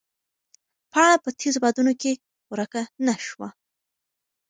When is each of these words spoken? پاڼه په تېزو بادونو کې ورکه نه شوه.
پاڼه 0.91 1.15
په 1.23 1.29
تېزو 1.39 1.59
بادونو 1.63 1.93
کې 2.01 2.11
ورکه 2.53 2.81
نه 3.05 3.15
شوه. 3.27 3.49